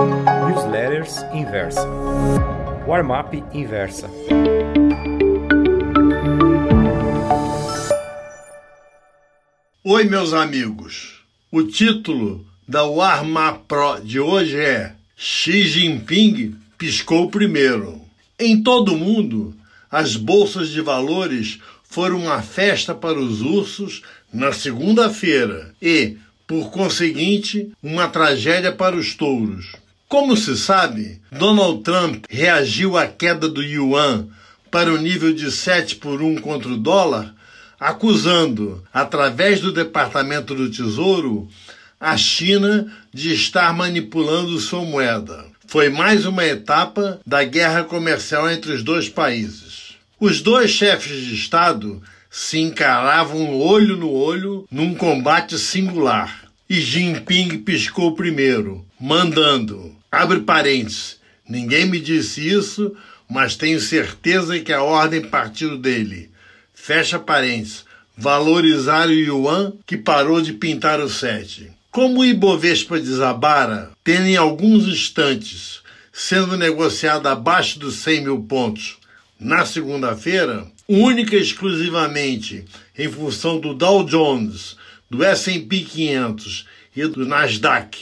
Newsletters 0.00 1.18
Inversa. 1.34 1.86
Warm-up 2.86 3.36
Inversa. 3.52 4.08
Oi, 9.84 10.04
meus 10.04 10.32
amigos. 10.32 11.22
O 11.52 11.64
título 11.64 12.46
da 12.66 12.84
Warm-up 12.84 13.64
Pro 13.68 14.00
de 14.02 14.18
hoje 14.18 14.58
é 14.58 14.94
Xi 15.14 15.64
Jinping 15.64 16.56
piscou 16.78 17.30
primeiro. 17.30 18.00
Em 18.38 18.62
todo 18.62 18.94
o 18.94 18.98
mundo, 18.98 19.54
as 19.90 20.16
bolsas 20.16 20.70
de 20.70 20.80
valores 20.80 21.60
foram 21.84 22.20
uma 22.20 22.40
festa 22.40 22.94
para 22.94 23.18
os 23.18 23.42
ursos 23.42 24.00
na 24.32 24.50
segunda-feira 24.50 25.74
e, 25.82 26.16
por 26.46 26.70
conseguinte, 26.70 27.70
uma 27.82 28.08
tragédia 28.08 28.72
para 28.72 28.96
os 28.96 29.14
touros. 29.14 29.76
Como 30.10 30.36
se 30.36 30.56
sabe, 30.56 31.20
Donald 31.30 31.84
Trump 31.84 32.24
reagiu 32.28 32.98
à 32.98 33.06
queda 33.06 33.48
do 33.48 33.62
yuan 33.62 34.26
para 34.68 34.92
o 34.92 34.98
nível 34.98 35.32
de 35.32 35.52
7 35.52 35.94
por 35.94 36.20
1 36.20 36.38
contra 36.38 36.68
o 36.68 36.76
dólar, 36.76 37.32
acusando, 37.78 38.82
através 38.92 39.60
do 39.60 39.72
Departamento 39.72 40.52
do 40.52 40.68
Tesouro, 40.68 41.48
a 42.00 42.16
China 42.16 42.92
de 43.14 43.32
estar 43.32 43.72
manipulando 43.72 44.58
sua 44.58 44.84
moeda. 44.84 45.46
Foi 45.68 45.88
mais 45.88 46.26
uma 46.26 46.44
etapa 46.44 47.20
da 47.24 47.44
guerra 47.44 47.84
comercial 47.84 48.50
entre 48.50 48.72
os 48.72 48.82
dois 48.82 49.08
países. 49.08 49.94
Os 50.18 50.40
dois 50.40 50.72
chefes 50.72 51.24
de 51.24 51.36
Estado 51.36 52.02
se 52.28 52.58
encaravam 52.58 53.56
olho 53.56 53.96
no 53.96 54.10
olho 54.10 54.66
num 54.72 54.92
combate 54.92 55.56
singular. 55.56 56.49
E 56.70 56.80
Jinping 56.80 57.58
piscou 57.58 58.14
primeiro, 58.14 58.86
mandando 59.00 59.92
Abre 60.12 60.38
parênteses. 60.40 61.16
Ninguém 61.48 61.84
me 61.86 61.98
disse 61.98 62.48
isso, 62.48 62.94
mas 63.28 63.56
tenho 63.56 63.80
certeza 63.80 64.60
que 64.60 64.72
a 64.72 64.80
ordem 64.80 65.20
partiu 65.20 65.76
dele. 65.76 66.30
Fecha 66.72 67.18
parênteses. 67.18 67.84
Valorizar 68.16 69.08
o 69.08 69.12
yuan 69.12 69.72
que 69.84 69.96
parou 69.96 70.40
de 70.40 70.52
pintar 70.52 71.00
o 71.00 71.08
sete. 71.08 71.72
Como 71.90 72.20
o 72.20 72.24
Ibovespa 72.24 73.00
desabara, 73.00 73.90
tendo 74.04 74.26
em 74.26 74.36
alguns 74.36 74.86
instantes 74.86 75.80
sendo 76.12 76.56
negociado 76.56 77.26
abaixo 77.26 77.80
dos 77.80 77.96
100 77.96 78.20
mil 78.22 78.40
pontos 78.42 78.98
na 79.40 79.66
segunda-feira, 79.66 80.66
única 80.88 81.34
e 81.34 81.40
exclusivamente 81.40 82.64
em 82.96 83.10
função 83.10 83.58
do 83.58 83.74
Dow 83.74 84.04
Jones, 84.04 84.76
do 85.10 85.24
S&P 85.24 85.80
500 85.80 86.66
e 86.94 87.06
do 87.06 87.26
Nasdaq, 87.26 87.98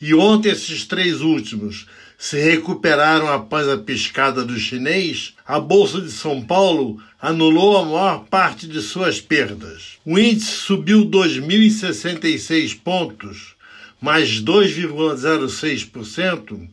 e 0.00 0.14
ontem 0.14 0.50
esses 0.50 0.84
três 0.84 1.20
últimos 1.20 1.88
se 2.18 2.38
recuperaram 2.38 3.28
após 3.28 3.68
a 3.68 3.76
piscada 3.76 4.42
do 4.44 4.58
chinês, 4.58 5.34
a 5.46 5.60
Bolsa 5.60 6.00
de 6.00 6.10
São 6.10 6.40
Paulo 6.42 6.98
anulou 7.20 7.76
a 7.76 7.84
maior 7.84 8.24
parte 8.24 8.66
de 8.66 8.80
suas 8.80 9.20
perdas. 9.20 9.98
O 10.04 10.18
índice 10.18 10.52
subiu 10.52 11.04
2.066 11.06 12.76
pontos, 12.82 13.54
mais 14.00 14.42
2,06%, 14.42 16.66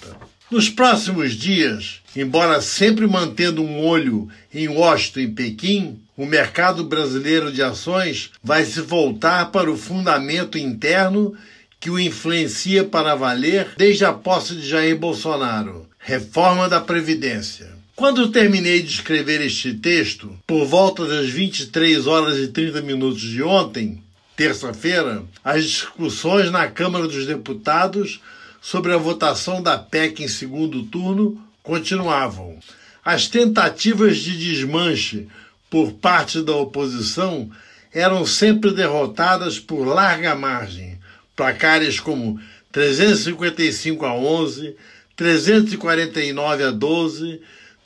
Nos 0.51 0.69
próximos 0.69 1.33
dias, 1.33 2.01
embora 2.15 2.61
sempre 2.61 3.07
mantendo 3.07 3.63
um 3.63 3.83
olho 3.83 4.29
em 4.53 4.67
Washington 4.67 5.19
e 5.21 5.27
Pequim, 5.29 5.99
o 6.15 6.27
mercado 6.27 6.83
brasileiro 6.83 7.51
de 7.51 7.63
ações 7.63 8.29
vai 8.43 8.63
se 8.63 8.79
voltar 8.79 9.51
para 9.51 9.71
o 9.71 9.77
fundamento 9.77 10.59
interno 10.59 11.35
que 11.79 11.89
o 11.89 11.99
influencia 11.99 12.83
para 12.83 13.15
valer 13.15 13.69
desde 13.75 14.05
a 14.05 14.13
posse 14.13 14.57
de 14.57 14.69
Jair 14.69 14.95
Bolsonaro: 14.95 15.89
reforma 15.97 16.69
da 16.69 16.79
Previdência. 16.79 17.81
Quando 17.95 18.31
terminei 18.31 18.81
de 18.81 18.89
escrever 18.89 19.39
este 19.39 19.71
texto, 19.75 20.35
por 20.47 20.65
volta 20.65 21.05
das 21.05 21.29
23 21.29 22.07
horas 22.07 22.39
e 22.39 22.47
30 22.47 22.81
minutos 22.81 23.21
de 23.21 23.43
ontem, 23.43 24.01
terça-feira, 24.35 25.23
as 25.43 25.63
discussões 25.63 26.49
na 26.49 26.67
Câmara 26.67 27.07
dos 27.07 27.27
Deputados 27.27 28.19
sobre 28.59 28.93
a 28.93 28.97
votação 28.97 29.61
da 29.61 29.77
PEC 29.77 30.23
em 30.23 30.27
segundo 30.27 30.81
turno 30.83 31.39
continuavam. 31.61 32.57
As 33.05 33.27
tentativas 33.27 34.17
de 34.17 34.39
desmanche 34.39 35.27
por 35.69 35.93
parte 35.93 36.41
da 36.41 36.55
oposição 36.55 37.51
eram 37.93 38.25
sempre 38.25 38.71
derrotadas 38.71 39.59
por 39.59 39.85
larga 39.85 40.33
margem, 40.35 40.97
placares 41.35 41.99
como 41.99 42.39
355 42.71 44.03
a 44.03 44.15
11, 44.15 44.75
349 45.15 46.63
a 46.63 46.71
12, 46.71 47.39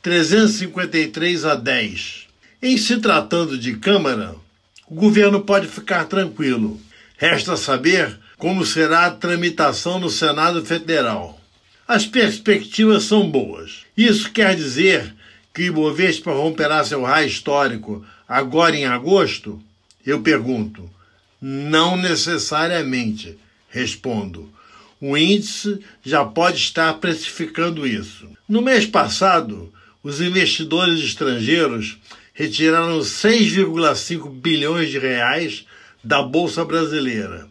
353 0.07 1.43
a 1.43 1.53
10. 1.55 2.27
Em 2.61 2.77
se 2.77 2.95
tratando 3.01 3.57
de 3.57 3.75
Câmara, 3.75 4.35
o 4.89 4.95
governo 4.95 5.41
pode 5.41 5.67
ficar 5.67 6.05
tranquilo. 6.05 6.79
Resta 7.17 7.57
saber 7.57 8.17
como 8.37 8.65
será 8.65 9.07
a 9.07 9.11
tramitação 9.11 9.99
no 9.99 10.09
Senado 10.09 10.65
Federal. 10.65 11.37
As 11.85 12.05
perspectivas 12.05 13.03
são 13.03 13.29
boas. 13.29 13.81
Isso 13.97 14.31
quer 14.31 14.55
dizer 14.55 15.13
que 15.53 15.63
o 15.63 15.65
Ibovespa 15.65 16.31
romperá 16.31 16.85
seu 16.85 17.03
raio 17.03 17.27
histórico 17.27 18.05
agora 18.25 18.77
em 18.77 18.85
agosto? 18.85 19.61
Eu 20.05 20.21
pergunto. 20.21 20.89
Não 21.41 21.97
necessariamente, 21.97 23.37
respondo. 23.67 24.49
O 25.01 25.17
índice 25.17 25.81
já 26.01 26.23
pode 26.23 26.59
estar 26.59 26.93
precificando 26.93 27.85
isso. 27.85 28.25
No 28.47 28.61
mês 28.61 28.85
passado, 28.85 29.73
os 30.07 30.21
investidores 30.21 31.03
estrangeiros 31.03 31.97
retiraram 32.33 32.99
6,5 32.99 34.31
bilhões 34.31 34.89
de 34.89 34.97
reais 34.97 35.65
da 36.01 36.23
Bolsa 36.23 36.63
Brasileira. 36.63 37.45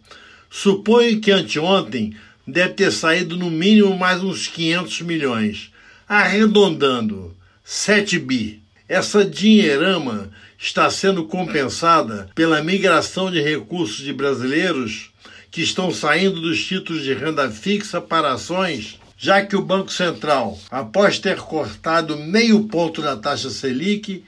Suponho 0.49 1.21
que 1.21 1.31
anteontem 1.31 2.17
deve 2.47 2.73
ter 2.73 2.91
saído 2.91 3.37
no 3.37 3.51
mínimo 3.51 3.95
mais 3.99 4.23
uns 4.23 4.47
500 4.47 5.03
milhões, 5.03 5.71
arredondando 6.09 7.37
7 7.63 8.19
bi. 8.21 8.63
Essa 8.89 9.23
dinheirama 9.23 10.31
está 10.59 10.89
sendo 10.89 11.27
compensada 11.27 12.31
pela 12.35 12.63
migração 12.63 13.31
de 13.31 13.39
recursos 13.39 13.99
de 13.99 14.15
brasileiros 14.15 15.11
que 15.51 15.61
estão 15.61 15.93
saindo 15.93 16.41
dos 16.41 16.65
títulos 16.65 17.03
de 17.03 17.13
renda 17.13 17.51
fixa 17.51 18.01
para 18.01 18.33
ações, 18.33 18.99
já 19.17 19.45
que 19.45 19.57
o 19.57 19.63
Banco 19.63 19.91
Central, 19.91 20.59
após 20.71 21.19
ter 21.19 21.39
cortado 21.39 22.17
meio 22.17 22.65
ponto 22.65 23.01
da 23.01 23.17
taxa 23.17 23.49
Selic, 23.49 24.23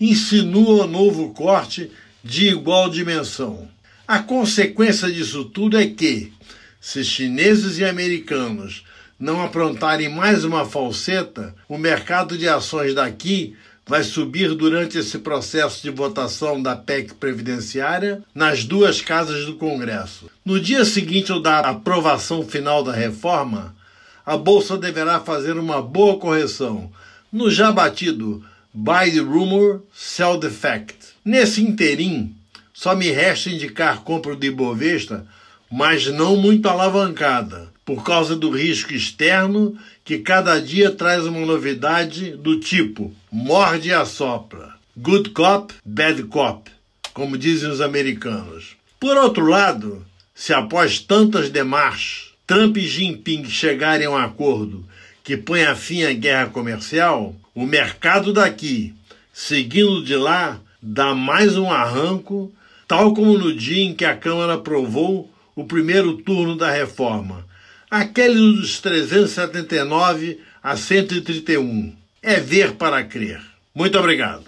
insinua 0.00 0.86
novo 0.86 1.30
corte 1.34 1.90
de 2.24 2.48
igual 2.48 2.88
dimensão. 2.88 3.68
A 4.08 4.18
consequência 4.18 5.10
disso 5.10 5.44
tudo 5.44 5.78
é 5.78 5.86
que, 5.86 6.32
se 6.80 7.04
chineses 7.04 7.78
e 7.78 7.84
americanos 7.84 8.84
não 9.18 9.42
aprontarem 9.42 10.08
mais 10.08 10.44
uma 10.44 10.64
falseta, 10.64 11.54
o 11.68 11.76
mercado 11.76 12.38
de 12.38 12.48
ações 12.48 12.94
daqui 12.94 13.54
vai 13.86 14.02
subir 14.02 14.54
durante 14.54 14.96
esse 14.96 15.18
processo 15.18 15.82
de 15.82 15.90
votação 15.90 16.62
da 16.62 16.74
PEC 16.76 17.14
previdenciária 17.14 18.22
nas 18.34 18.64
duas 18.64 19.00
casas 19.00 19.44
do 19.44 19.56
Congresso. 19.56 20.30
No 20.44 20.60
dia 20.60 20.84
seguinte 20.84 21.30
ao 21.30 21.40
da 21.40 21.58
aprovação 21.58 22.42
final 22.46 22.82
da 22.82 22.92
reforma, 22.92 23.74
a 24.30 24.36
bolsa 24.36 24.78
deverá 24.78 25.18
fazer 25.18 25.58
uma 25.58 25.82
boa 25.82 26.16
correção, 26.16 26.88
no 27.32 27.50
já 27.50 27.72
batido 27.72 28.44
Buy 28.72 29.10
the 29.10 29.18
rumor, 29.18 29.82
sell 29.92 30.38
the 30.38 30.48
fact. 30.48 30.94
Nesse 31.24 31.60
interim, 31.60 32.32
só 32.72 32.94
me 32.94 33.10
resta 33.10 33.50
indicar 33.50 34.04
compra 34.04 34.36
do 34.36 34.46
Ibovespa, 34.46 35.26
mas 35.68 36.06
não 36.06 36.36
muito 36.36 36.68
alavancada, 36.68 37.72
por 37.84 38.04
causa 38.04 38.36
do 38.36 38.50
risco 38.50 38.92
externo 38.92 39.76
que 40.04 40.18
cada 40.18 40.60
dia 40.60 40.92
traz 40.92 41.26
uma 41.26 41.44
novidade 41.44 42.30
do 42.36 42.60
tipo 42.60 43.12
morde 43.32 43.88
e 43.88 43.92
assopra. 43.92 44.76
Good 44.96 45.30
cop, 45.30 45.74
bad 45.84 46.22
cop, 46.24 46.70
como 47.12 47.36
dizem 47.36 47.68
os 47.68 47.80
americanos. 47.80 48.76
Por 49.00 49.16
outro 49.16 49.46
lado, 49.46 50.06
se 50.32 50.54
após 50.54 51.00
tantas 51.00 51.50
demarches 51.50 52.30
Trump 52.50 52.76
e 52.78 52.80
Jinping 52.80 53.44
chegarem 53.44 54.08
a 54.08 54.10
um 54.10 54.16
acordo 54.16 54.84
que 55.22 55.36
ponha 55.36 55.76
fim 55.76 56.02
à 56.02 56.12
guerra 56.12 56.48
comercial, 56.48 57.36
o 57.54 57.64
mercado 57.64 58.32
daqui, 58.32 58.92
seguindo 59.32 60.02
de 60.02 60.16
lá, 60.16 60.58
dá 60.82 61.14
mais 61.14 61.56
um 61.56 61.70
arranco, 61.70 62.52
tal 62.88 63.14
como 63.14 63.38
no 63.38 63.54
dia 63.54 63.84
em 63.84 63.94
que 63.94 64.04
a 64.04 64.16
Câmara 64.16 64.54
aprovou 64.54 65.30
o 65.54 65.62
primeiro 65.62 66.16
turno 66.16 66.56
da 66.56 66.72
reforma, 66.72 67.46
aquele 67.88 68.34
dos 68.34 68.80
379 68.80 70.40
a 70.60 70.76
131. 70.76 71.94
É 72.20 72.40
ver 72.40 72.72
para 72.72 73.04
crer. 73.04 73.40
Muito 73.72 73.96
obrigado. 73.96 74.42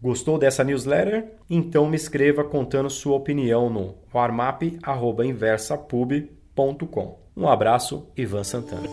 Gostou 0.00 0.38
dessa 0.38 0.64
newsletter? 0.64 1.26
Então 1.50 1.86
me 1.86 1.96
escreva 1.96 2.44
contando 2.44 2.88
sua 2.88 3.14
opinião 3.14 3.68
no 3.68 3.94
warmap.inversapub.com. 4.14 6.35
Um 7.36 7.46
abraço, 7.46 8.08
Ivan 8.16 8.42
Santana. 8.42 8.88